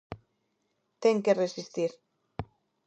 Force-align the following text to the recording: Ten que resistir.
Ten 1.03 1.15
que 1.23 1.37
resistir. 1.43 1.91